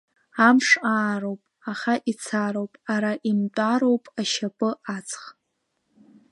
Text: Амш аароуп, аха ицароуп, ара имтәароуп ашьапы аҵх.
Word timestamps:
Амш 0.47 0.69
аароуп, 0.93 1.41
аха 1.71 1.93
ицароуп, 2.11 2.73
ара 2.93 3.11
имтәароуп 3.29 4.03
ашьапы 4.19 4.69
аҵх. 4.95 5.21